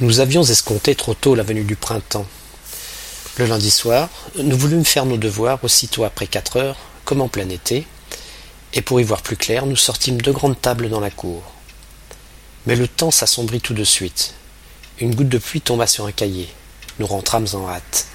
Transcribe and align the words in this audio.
Nous 0.00 0.20
avions 0.20 0.42
escompté 0.42 0.94
trop 0.94 1.12
tôt 1.12 1.34
la 1.34 1.42
venue 1.42 1.64
du 1.64 1.76
printemps. 1.76 2.24
Le 3.36 3.44
lundi 3.44 3.70
soir, 3.70 4.08
nous 4.36 4.56
voulûmes 4.56 4.86
faire 4.86 5.04
nos 5.04 5.18
devoirs 5.18 5.62
aussitôt 5.62 6.04
après 6.04 6.26
quatre 6.26 6.56
heures, 6.56 6.78
comme 7.04 7.20
en 7.20 7.28
plein 7.28 7.50
été, 7.50 7.86
et 8.72 8.80
pour 8.80 8.98
y 8.98 9.04
voir 9.04 9.20
plus 9.20 9.36
clair, 9.36 9.66
nous 9.66 9.76
sortîmes 9.76 10.22
deux 10.22 10.32
grandes 10.32 10.58
tables 10.58 10.88
dans 10.88 11.00
la 11.00 11.10
cour. 11.10 11.42
Mais 12.64 12.76
le 12.76 12.88
temps 12.88 13.10
s'assombrit 13.10 13.60
tout 13.60 13.74
de 13.74 13.84
suite. 13.84 14.32
Une 15.00 15.14
goutte 15.14 15.28
de 15.28 15.36
pluie 15.36 15.60
tomba 15.60 15.86
sur 15.86 16.06
un 16.06 16.12
cahier. 16.12 16.48
Nous 16.98 17.06
rentrâmes 17.06 17.48
en 17.52 17.68
hâte. 17.68 18.06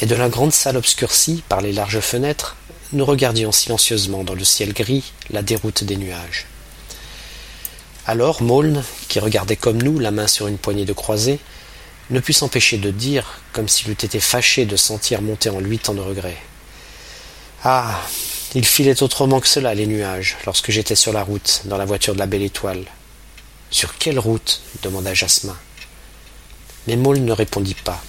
Et 0.00 0.06
de 0.06 0.14
la 0.14 0.28
grande 0.28 0.52
salle 0.52 0.76
obscurcie 0.76 1.42
par 1.48 1.60
les 1.60 1.72
larges 1.72 1.98
fenêtres, 1.98 2.54
nous 2.92 3.04
regardions 3.04 3.50
silencieusement 3.50 4.22
dans 4.22 4.34
le 4.34 4.44
ciel 4.44 4.72
gris 4.72 5.12
la 5.30 5.42
déroute 5.42 5.82
des 5.82 5.96
nuages. 5.96 6.46
Alors 8.06 8.42
Maulne, 8.42 8.84
qui 9.08 9.18
regardait 9.18 9.56
comme 9.56 9.82
nous, 9.82 9.98
la 9.98 10.10
main 10.10 10.26
sur 10.26 10.46
une 10.46 10.58
poignée 10.58 10.84
de 10.84 10.92
croisée, 10.92 11.38
ne 12.10 12.20
put 12.20 12.34
s'empêcher 12.34 12.76
de 12.76 12.90
dire, 12.90 13.40
comme 13.54 13.66
s'il 13.66 13.88
eût 13.88 13.92
été 13.92 14.20
fâché 14.20 14.66
de 14.66 14.76
sentir 14.76 15.22
monter 15.22 15.48
en 15.48 15.58
lui 15.58 15.78
tant 15.78 15.94
de 15.94 16.00
regrets. 16.00 16.36
Ah. 17.62 17.98
Ils 18.54 18.66
filaient 18.66 19.02
autrement 19.02 19.40
que 19.40 19.48
cela, 19.48 19.74
les 19.74 19.86
nuages, 19.86 20.36
lorsque 20.46 20.70
j'étais 20.70 20.94
sur 20.94 21.12
la 21.12 21.24
route, 21.24 21.62
dans 21.64 21.78
la 21.78 21.86
voiture 21.86 22.14
de 22.14 22.20
la 22.20 22.26
belle 22.26 22.42
étoile. 22.42 22.84
Sur 23.70 23.96
quelle 23.96 24.18
route? 24.18 24.60
demanda 24.82 25.12
Jasmin. 25.12 25.56
Mais 26.86 26.96
Maulne 26.96 27.24
ne 27.24 27.32
répondit 27.32 27.74
pas. 27.74 28.00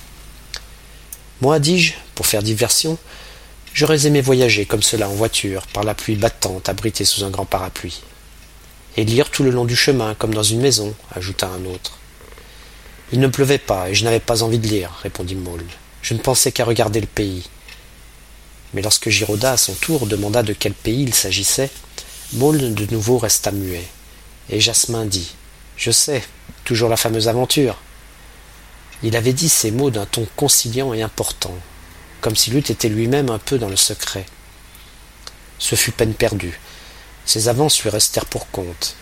Moi, 1.41 1.57
dis-je, 1.59 1.93
pour 2.13 2.27
faire 2.27 2.43
diversion, 2.43 2.97
j'aurais 3.73 4.05
aimé 4.05 4.21
voyager 4.21 4.65
comme 4.65 4.83
cela 4.83 5.09
en 5.09 5.13
voiture, 5.13 5.65
par 5.67 5.83
la 5.83 5.95
pluie 5.95 6.15
battante, 6.15 6.69
abrité 6.69 7.05
sous 7.05 7.23
un 7.23 7.31
grand 7.31 7.45
parapluie 7.45 8.01
et 8.97 9.03
lire 9.03 9.29
tout 9.29 9.43
le 9.43 9.51
long 9.51 9.65
du 9.65 9.75
chemin, 9.75 10.15
comme 10.15 10.33
dans 10.33 10.43
une 10.43 10.61
maison, 10.61 10.93
ajouta 11.13 11.47
un 11.47 11.65
autre. 11.65 11.99
Il 13.11 13.19
ne 13.19 13.27
pleuvait 13.27 13.57
pas, 13.57 13.89
et 13.89 13.95
je 13.95 14.03
n'avais 14.03 14.19
pas 14.19 14.43
envie 14.43 14.59
de 14.59 14.67
lire, 14.67 14.91
répondit 15.03 15.35
Maule. 15.35 15.65
Je 16.01 16.13
ne 16.13 16.19
pensais 16.19 16.51
qu'à 16.51 16.65
regarder 16.65 17.01
le 17.01 17.07
pays. 17.07 17.49
Mais 18.73 18.81
lorsque 18.81 19.09
Giroda, 19.09 19.53
à 19.53 19.57
son 19.57 19.73
tour, 19.73 20.07
demanda 20.07 20.43
de 20.43 20.53
quel 20.53 20.73
pays 20.73 21.03
il 21.03 21.13
s'agissait, 21.13 21.69
Maule 22.33 22.73
de 22.73 22.85
nouveau 22.91 23.17
resta 23.17 23.51
muet. 23.51 23.87
Et 24.49 24.59
Jasmin 24.59 25.05
dit 25.05 25.33
Je 25.77 25.91
sais, 25.91 26.23
toujours 26.63 26.89
la 26.89 26.97
fameuse 26.97 27.27
aventure. 27.27 27.77
Il 29.03 29.15
avait 29.15 29.33
dit 29.33 29.49
ces 29.49 29.71
mots 29.71 29.91
d'un 29.91 30.05
ton 30.05 30.27
conciliant 30.35 30.93
et 30.93 31.01
important, 31.01 31.55
comme 32.21 32.35
s'il 32.35 32.55
eût 32.55 32.59
été 32.59 32.89
lui-même 32.89 33.29
un 33.29 33.39
peu 33.39 33.57
dans 33.57 33.69
le 33.69 33.75
secret. 33.75 34.25
Ce 35.59 35.75
fut 35.75 35.91
peine 35.91 36.13
perdue. 36.13 36.59
Ses 37.25 37.47
avances 37.47 37.81
lui 37.81 37.89
restèrent 37.89 38.25
pour 38.25 38.49
compte. 38.51 38.95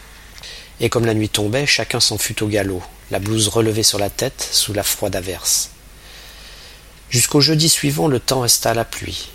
Et 0.80 0.90
comme 0.90 1.06
la 1.06 1.14
nuit 1.14 1.30
tombait, 1.30 1.66
chacun 1.66 2.00
s'en 2.00 2.18
fut 2.18 2.42
au 2.44 2.48
galop, 2.48 2.82
la 3.12 3.20
blouse 3.20 3.48
relevée 3.48 3.84
sur 3.84 4.00
la 4.00 4.10
tête 4.10 4.48
sous 4.52 4.74
la 4.74 4.84
froide 4.84 5.16
averse. 5.16 5.70
Jusqu'au 7.10 7.42
jeudi 7.42 7.70
suivant, 7.70 8.08
le 8.08 8.20
temps 8.20 8.42
resta 8.42 8.72
à 8.72 8.74
la 8.74 8.86
pluie, 8.86 9.30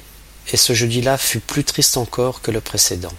et 0.52 0.56
ce 0.56 0.72
jeudi-là 0.72 1.16
fut 1.16 1.40
plus 1.40 1.64
triste 1.64 1.96
encore 1.96 2.42
que 2.42 2.50
le 2.50 2.60
précédent. 2.60 3.12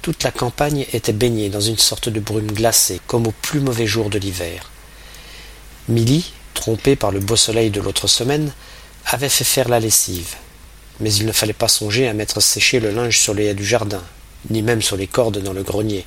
Toute 0.00 0.22
la 0.22 0.30
campagne 0.30 0.86
était 0.92 1.12
baignée 1.12 1.50
dans 1.50 1.60
une 1.60 1.76
sorte 1.76 2.08
de 2.08 2.20
brume 2.20 2.50
glacée, 2.52 3.00
comme 3.06 3.26
au 3.26 3.32
plus 3.32 3.60
mauvais 3.60 3.86
jour 3.86 4.08
de 4.08 4.18
l'hiver. 4.18 4.70
Milly, 5.88 6.32
trompée 6.54 6.96
par 6.96 7.10
le 7.10 7.20
beau 7.20 7.36
soleil 7.36 7.70
de 7.70 7.80
l'autre 7.80 8.06
semaine, 8.06 8.52
avait 9.04 9.28
fait 9.28 9.44
faire 9.44 9.68
la 9.68 9.80
lessive. 9.80 10.36
Mais 11.00 11.12
il 11.12 11.26
ne 11.26 11.32
fallait 11.32 11.52
pas 11.52 11.68
songer 11.68 12.08
à 12.08 12.14
mettre 12.14 12.40
sécher 12.40 12.80
le 12.80 12.90
linge 12.90 13.18
sur 13.18 13.34
les 13.34 13.46
haies 13.46 13.54
du 13.54 13.64
jardin, 13.64 14.02
ni 14.50 14.62
même 14.62 14.82
sur 14.82 14.96
les 14.96 15.06
cordes 15.06 15.38
dans 15.38 15.52
le 15.52 15.62
grenier, 15.62 16.04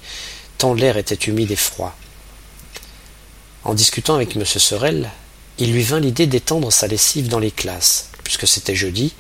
tant 0.58 0.74
l'air 0.74 0.98
était 0.98 1.16
humide 1.16 1.52
et 1.52 1.56
froid. 1.56 1.96
En 3.64 3.74
discutant 3.74 4.16
avec 4.16 4.36
M. 4.36 4.46
Sorel, 4.46 5.10
il 5.60 5.74
lui 5.74 5.84
vint 5.84 6.00
l'idée 6.00 6.26
d'étendre 6.26 6.72
sa 6.72 6.88
lessive 6.88 7.28
dans 7.28 7.40
les 7.40 7.52
classes, 7.52 8.10
puisque 8.24 8.48
c'était 8.48 8.76
jeudi, 8.76 9.14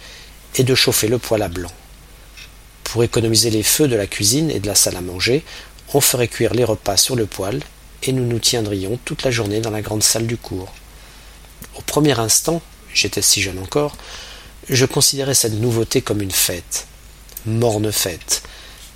et 0.56 0.64
de 0.64 0.76
chauffer 0.76 1.08
le 1.08 1.20
poêle 1.20 1.44
à 1.44 1.48
blanc. 1.48 1.72
Pour 2.84 3.04
économiser 3.04 3.50
les 3.52 3.64
feux 3.64 3.88
de 3.88 3.96
la 3.96 4.08
cuisine 4.08 4.50
et 4.50 4.60
de 4.60 4.68
la 4.68 4.76
salle 4.76 4.98
à 4.98 5.02
manger, 5.02 5.44
on 5.94 6.02
ferait 6.02 6.28
cuire 6.28 6.54
les 6.54 6.64
repas 6.64 6.98
sur 6.98 7.16
le 7.16 7.26
poêle, 7.26 7.62
et 8.04 8.12
nous 8.12 8.26
nous 8.26 8.40
tiendrions 8.40 9.00
toute 9.06 9.24
la 9.24 9.32
journée 9.32 9.62
dans 9.62 9.70
la 9.70 9.82
grande 9.82 10.04
salle 10.04 10.26
du 10.26 10.38
cours. 10.38 10.74
Au 11.78 11.82
premier 11.82 12.20
instant, 12.20 12.62
j'étais 12.94 13.22
si 13.22 13.42
jeune 13.42 13.60
encore, 13.60 13.96
je 14.70 14.86
considérais 14.86 15.34
cette 15.34 15.54
nouveauté 15.54 16.02
comme 16.02 16.22
une 16.22 16.32
fête. 16.32 16.88
Morne 17.46 17.92
fête, 17.92 18.41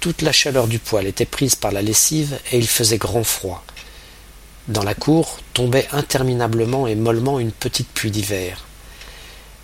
toute 0.05 0.21
la 0.21 0.31
chaleur 0.31 0.67
du 0.67 0.77
poêle 0.77 1.07
était 1.07 1.25
prise 1.25 1.55
par 1.55 1.71
la 1.71 1.81
lessive 1.81 2.37
et 2.51 2.59
il 2.59 2.67
faisait 2.67 2.99
grand 2.99 3.23
froid. 3.23 3.65
Dans 4.67 4.83
la 4.83 4.93
cour 4.93 5.39
tombait 5.53 5.87
interminablement 5.91 6.85
et 6.85 6.93
mollement 6.93 7.39
une 7.39 7.51
petite 7.51 7.87
pluie 7.89 8.11
d'hiver. 8.11 8.65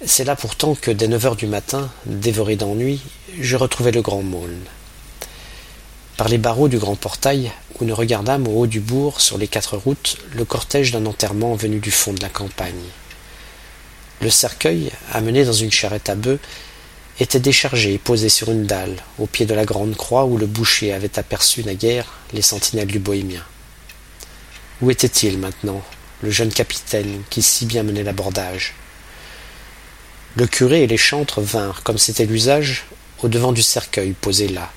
C'est 0.04 0.24
là 0.24 0.36
pourtant 0.36 0.74
que 0.74 0.90
dès 0.90 1.08
neuf 1.08 1.28
heures 1.28 1.36
du 1.36 1.46
matin, 1.46 1.92
dévoré 2.08 2.56
d'ennui, 2.56 3.02
je 3.40 3.56
retrouvai 3.56 3.92
le 3.92 4.02
grand 4.02 4.24
môle. 4.24 4.58
Par 6.18 6.28
les 6.28 6.40
barreaux 6.40 6.70
du 6.70 6.80
grand 6.80 6.96
portail, 6.96 7.52
où 7.80 7.86
nous 7.86 7.94
regardâmes 7.94 8.48
au 8.48 8.62
haut 8.62 8.68
du 8.68 8.80
bourg, 8.80 9.22
sur 9.22 9.38
les 9.38 9.48
quatre 9.48 9.78
routes, 9.78 10.18
le 10.34 10.44
cortège 10.44 10.92
d'un 10.92 11.06
enterrement 11.06 11.54
venu 11.54 11.78
du 11.78 11.92
fond 11.92 12.14
de 12.14 12.22
la 12.24 12.30
campagne. 12.30 12.90
Le 14.22 14.32
cercueil, 14.32 14.92
amené 15.14 15.46
dans 15.46 15.54
une 15.54 15.72
charrette 15.72 16.10
à 16.10 16.16
bœufs, 16.16 16.40
était 17.22 17.40
déchargé 17.40 17.94
et 17.94 17.98
posé 18.00 18.30
sur 18.30 18.50
une 18.50 18.66
dalle, 18.66 18.96
au 19.20 19.28
pied 19.28 19.46
de 19.46 19.54
la 19.54 19.64
grande 19.64 19.96
croix 19.96 20.26
où 20.26 20.38
le 20.38 20.48
boucher 20.48 20.92
avait 20.92 21.20
aperçu 21.20 21.64
naguère 21.64 22.14
les 22.34 22.42
sentinelles 22.42 22.88
du 22.88 22.98
bohémien. 22.98 23.46
Où 24.82 24.90
était-il 24.90 25.38
maintenant, 25.38 25.84
le 26.24 26.32
jeune 26.32 26.52
capitaine 26.52 27.22
qui 27.30 27.44
si 27.44 27.68
bien 27.68 27.84
menait 27.84 28.02
l'abordage? 28.02 28.74
Le 30.36 30.48
curé 30.48 30.82
et 30.82 30.88
les 30.88 30.98
chantres 30.98 31.42
vinrent, 31.42 31.84
comme 31.84 32.00
c'était 32.00 32.26
l'usage, 32.26 32.86
au 33.22 33.28
devant 33.28 33.52
du 33.52 33.62
cercueil 33.62 34.14
posé 34.14 34.48
là, 34.48 34.72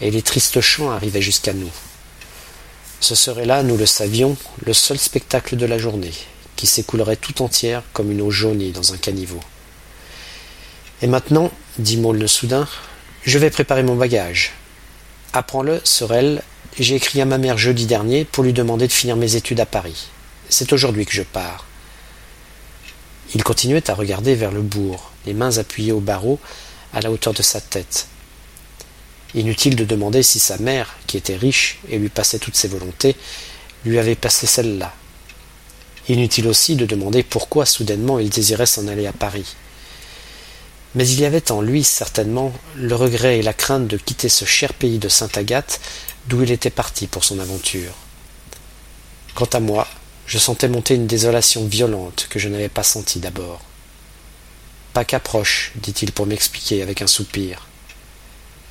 et 0.00 0.10
les 0.10 0.22
tristes 0.22 0.60
chants 0.60 0.90
arrivaient 0.90 1.22
jusqu'à 1.22 1.52
nous. 1.52 1.70
Ce 2.98 3.14
serait 3.14 3.46
là, 3.46 3.62
nous 3.62 3.76
le 3.76 3.86
savions, 3.86 4.36
le 4.66 4.72
seul 4.72 4.98
spectacle 4.98 5.56
de 5.56 5.66
la 5.66 5.78
journée, 5.78 6.14
qui 6.56 6.66
s'écoulerait 6.66 7.14
tout 7.14 7.42
entière 7.42 7.84
comme 7.92 8.10
une 8.10 8.22
eau 8.22 8.30
jaunie 8.32 8.72
dans 8.72 8.92
un 8.92 8.96
caniveau. 8.96 9.40
Et 11.04 11.06
maintenant, 11.06 11.50
dit 11.78 11.98
Maulne 11.98 12.26
soudain, 12.26 12.66
je 13.24 13.38
vais 13.38 13.50
préparer 13.50 13.82
mon 13.82 13.94
bagage. 13.94 14.52
Apprends-le, 15.34 15.82
Sorel, 15.84 16.42
j'ai 16.78 16.94
écrit 16.94 17.20
à 17.20 17.26
ma 17.26 17.36
mère 17.36 17.58
jeudi 17.58 17.84
dernier 17.84 18.24
pour 18.24 18.42
lui 18.42 18.54
demander 18.54 18.86
de 18.86 18.92
finir 18.92 19.14
mes 19.14 19.36
études 19.36 19.60
à 19.60 19.66
Paris. 19.66 20.06
C'est 20.48 20.72
aujourd'hui 20.72 21.04
que 21.04 21.12
je 21.12 21.20
pars. 21.20 21.66
Il 23.34 23.44
continuait 23.44 23.90
à 23.90 23.94
regarder 23.94 24.34
vers 24.34 24.50
le 24.50 24.62
bourg, 24.62 25.10
les 25.26 25.34
mains 25.34 25.58
appuyées 25.58 25.92
au 25.92 26.00
barreau 26.00 26.40
à 26.94 27.02
la 27.02 27.10
hauteur 27.10 27.34
de 27.34 27.42
sa 27.42 27.60
tête. 27.60 28.06
Inutile 29.34 29.76
de 29.76 29.84
demander 29.84 30.22
si 30.22 30.38
sa 30.38 30.56
mère, 30.56 30.96
qui 31.06 31.18
était 31.18 31.36
riche 31.36 31.80
et 31.90 31.98
lui 31.98 32.08
passait 32.08 32.38
toutes 32.38 32.56
ses 32.56 32.68
volontés, 32.68 33.14
lui 33.84 33.98
avait 33.98 34.14
passé 34.14 34.46
celle-là. 34.46 34.94
Inutile 36.08 36.48
aussi 36.48 36.76
de 36.76 36.86
demander 36.86 37.22
pourquoi 37.22 37.66
soudainement 37.66 38.18
il 38.18 38.30
désirait 38.30 38.64
s'en 38.64 38.88
aller 38.88 39.06
à 39.06 39.12
Paris 39.12 39.54
mais 40.94 41.08
il 41.08 41.20
y 41.20 41.24
avait 41.24 41.50
en 41.50 41.60
lui 41.60 41.82
certainement 41.84 42.52
le 42.76 42.94
regret 42.94 43.38
et 43.38 43.42
la 43.42 43.52
crainte 43.52 43.88
de 43.88 43.96
quitter 43.96 44.28
ce 44.28 44.44
cher 44.44 44.72
pays 44.74 44.98
de 44.98 45.08
Sainte 45.08 45.36
Agathe 45.36 45.80
d'où 46.28 46.42
il 46.42 46.50
était 46.50 46.70
parti 46.70 47.06
pour 47.06 47.24
son 47.24 47.38
aventure. 47.38 47.92
Quant 49.34 49.48
à 49.52 49.60
moi, 49.60 49.86
je 50.26 50.38
sentais 50.38 50.68
monter 50.68 50.94
une 50.94 51.06
désolation 51.06 51.66
violente 51.66 52.28
que 52.30 52.38
je 52.38 52.48
n'avais 52.48 52.68
pas 52.68 52.82
sentie 52.82 53.18
d'abord. 53.18 53.60
Pas 54.92 55.04
qu'approche, 55.04 55.72
dit-il 55.76 56.12
pour 56.12 56.26
m'expliquer 56.26 56.82
avec 56.82 57.02
un 57.02 57.06
soupir. 57.06 57.66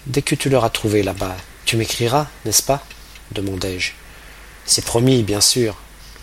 Dès 0.08 0.22
que 0.22 0.36
tu 0.36 0.50
l'auras 0.50 0.70
trouvé 0.70 1.04
là-bas, 1.04 1.36
tu 1.66 1.78
m'écriras, 1.78 2.28
n'est-ce 2.46 2.64
pas? 2.64 2.86
demandai-je. 3.32 3.92
C'est 4.66 4.86
promis, 4.86 5.24
bien 5.24 5.42
sûr. 5.42 5.76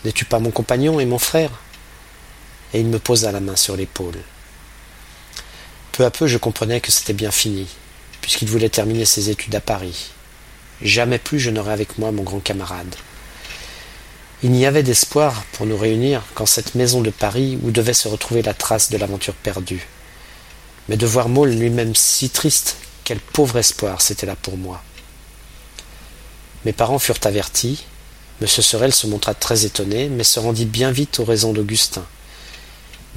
N'es-tu 0.05 0.25
pas 0.25 0.39
mon 0.39 0.51
compagnon 0.51 0.99
et 0.99 1.05
mon 1.05 1.19
frère? 1.19 1.51
Et 2.73 2.79
il 2.79 2.87
me 2.87 2.99
posa 2.99 3.31
la 3.31 3.39
main 3.39 3.55
sur 3.55 3.75
l'épaule. 3.75 4.17
Peu 6.01 6.07
à 6.07 6.09
peu, 6.09 6.25
je 6.25 6.39
comprenais 6.39 6.81
que 6.81 6.91
c'était 6.91 7.13
bien 7.13 7.29
fini, 7.29 7.67
puisqu'il 8.21 8.49
voulait 8.49 8.69
terminer 8.69 9.05
ses 9.05 9.29
études 9.29 9.53
à 9.53 9.61
Paris. 9.61 10.09
Jamais 10.81 11.19
plus 11.19 11.39
je 11.39 11.51
n'aurais 11.51 11.73
avec 11.73 11.99
moi 11.99 12.11
mon 12.11 12.23
grand 12.23 12.39
camarade. 12.39 12.95
Il 14.41 14.49
n'y 14.49 14.65
avait 14.65 14.81
d'espoir 14.81 15.43
pour 15.53 15.67
nous 15.67 15.77
réunir 15.77 16.23
qu'en 16.33 16.47
cette 16.47 16.73
maison 16.73 17.01
de 17.01 17.11
Paris 17.11 17.59
où 17.61 17.69
devait 17.69 17.93
se 17.93 18.07
retrouver 18.07 18.41
la 18.41 18.55
trace 18.55 18.89
de 18.89 18.97
l'aventure 18.97 19.35
perdue. 19.35 19.87
Mais 20.89 20.97
de 20.97 21.05
voir 21.05 21.29
Maule 21.29 21.51
lui-même 21.51 21.93
si 21.93 22.31
triste, 22.31 22.77
quel 23.03 23.19
pauvre 23.19 23.59
espoir 23.59 24.01
c'était 24.01 24.25
là 24.25 24.35
pour 24.35 24.57
moi. 24.57 24.81
Mes 26.65 26.73
parents 26.73 26.97
furent 26.97 27.19
avertis. 27.25 27.85
M. 28.41 28.47
Sorel 28.47 28.91
se 28.91 29.05
montra 29.05 29.35
très 29.35 29.67
étonné, 29.67 30.09
mais 30.09 30.23
se 30.23 30.39
rendit 30.39 30.65
bien 30.65 30.89
vite 30.89 31.19
aux 31.19 31.25
raisons 31.25 31.53
d'Augustin. 31.53 32.07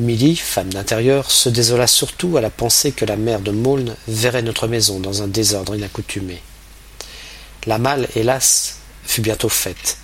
Milly, 0.00 0.34
femme 0.34 0.72
d'intérieur, 0.72 1.30
se 1.30 1.48
désola 1.48 1.86
surtout 1.86 2.36
à 2.36 2.40
la 2.40 2.50
pensée 2.50 2.90
que 2.90 3.04
la 3.04 3.16
mère 3.16 3.38
de 3.38 3.52
Maulne 3.52 3.94
verrait 4.08 4.42
notre 4.42 4.66
maison 4.66 4.98
dans 4.98 5.22
un 5.22 5.28
désordre 5.28 5.76
inaccoutumé. 5.76 6.42
La 7.66 7.78
malle, 7.78 8.08
hélas, 8.16 8.78
fut 9.04 9.20
bientôt 9.20 9.48
faite. 9.48 9.98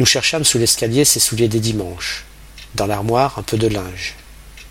Nous 0.00 0.06
cherchâmes 0.06 0.42
sous 0.42 0.58
l'escalier 0.58 1.04
ses 1.04 1.20
souliers 1.20 1.46
des 1.46 1.60
dimanches, 1.60 2.24
dans 2.74 2.86
l'armoire 2.86 3.38
un 3.38 3.44
peu 3.44 3.56
de 3.56 3.68
linge, 3.68 4.16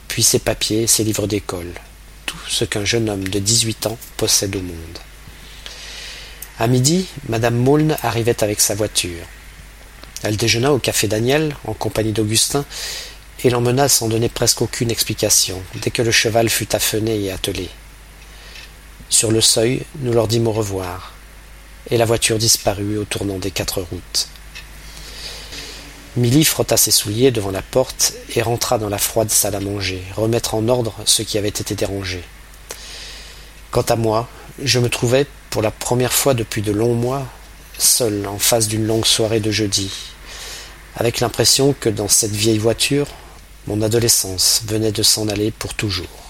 puis 0.09 0.21
ses 0.21 0.39
papiers, 0.39 0.85
ses 0.85 1.05
livres 1.05 1.27
d'école, 1.27 1.71
tout 2.25 2.35
ce 2.49 2.65
qu'un 2.65 2.83
jeune 2.83 3.09
homme 3.09 3.29
de 3.29 3.39
dix-huit 3.39 3.85
ans 3.87 3.97
possède 4.17 4.53
au 4.57 4.61
monde. 4.61 4.99
À 6.59 6.67
midi, 6.67 7.07
madame 7.29 7.55
Maulne 7.55 7.97
arrivait 8.03 8.43
avec 8.43 8.59
sa 8.59 8.75
voiture. 8.75 9.25
Elle 10.23 10.35
déjeuna 10.35 10.73
au 10.73 10.79
café 10.79 11.07
Daniel, 11.07 11.55
en 11.65 11.73
compagnie 11.73 12.11
d'Augustin, 12.11 12.65
et 13.43 13.49
l'emmena 13.49 13.89
sans 13.89 14.07
donner 14.07 14.29
presque 14.29 14.61
aucune 14.61 14.91
explication, 14.91 15.61
dès 15.75 15.91
que 15.91 16.01
le 16.01 16.11
cheval 16.11 16.49
fut 16.49 16.75
affené 16.75 17.21
et 17.21 17.31
attelé. 17.31 17.69
Sur 19.09 19.31
le 19.31 19.41
seuil, 19.41 19.83
nous 19.99 20.13
leur 20.13 20.27
dîmes 20.27 20.47
au 20.47 20.53
revoir, 20.53 21.13
et 21.89 21.97
la 21.97 22.05
voiture 22.05 22.37
disparut 22.37 22.97
au 22.97 23.03
tournant 23.03 23.37
des 23.37 23.51
quatre 23.51 23.81
routes. 23.81 24.27
Milly 26.15 26.45
frotta 26.45 26.77
ses 26.77 26.91
souliers 26.91 27.31
devant 27.31 27.51
la 27.51 27.63
porte 27.63 28.13
et 28.35 28.41
rentra 28.41 28.77
dans 28.77 28.89
la 28.89 28.99
froide 28.99 29.31
salle 29.31 29.55
à 29.55 29.59
manger, 29.59 30.03
remettre 30.15 30.53
en 30.53 30.67
ordre 30.67 30.95
ce 31.05 31.23
qui 31.23 31.37
avait 31.37 31.49
été 31.49 31.75
dérangé. 31.75 32.23
Quant 33.71 33.81
à 33.81 33.95
moi, 33.95 34.29
je 34.61 34.79
me 34.79 34.89
trouvais, 34.89 35.25
pour 35.49 35.63
la 35.63 35.71
première 35.71 36.13
fois 36.13 36.35
depuis 36.35 36.61
de 36.61 36.71
longs 36.71 36.93
mois, 36.93 37.25
seul 37.79 38.27
en 38.27 38.37
face 38.37 38.67
d'une 38.67 38.85
longue 38.85 39.05
soirée 39.05 39.39
de 39.39 39.49
jeudi, 39.49 39.91
avec 40.95 41.19
l'impression 41.19 41.75
que 41.79 41.89
dans 41.89 42.07
cette 42.07 42.35
vieille 42.35 42.59
voiture, 42.59 43.07
mon 43.67 43.81
adolescence 43.81 44.61
venait 44.67 44.91
de 44.91 45.03
s'en 45.03 45.27
aller 45.27 45.51
pour 45.51 45.73
toujours. 45.73 46.22